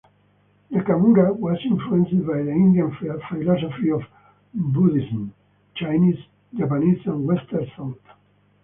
Nakamura 0.71 1.31
was 1.35 1.59
influenced 1.63 2.25
by 2.25 2.41
the 2.41 2.49
Indian 2.49 2.89
philosophy 3.29 3.91
of 3.91 4.01
Buddhism, 4.51 5.31
Chinese, 5.75 6.17
Japanese 6.55 7.05
and 7.05 7.27
Western 7.27 7.67
thought. 7.77 7.99